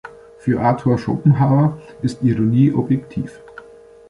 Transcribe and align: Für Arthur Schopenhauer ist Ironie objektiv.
Für 0.39 0.61
Arthur 0.61 0.97
Schopenhauer 0.97 1.79
ist 2.01 2.23
Ironie 2.23 2.71
objektiv. 2.73 3.39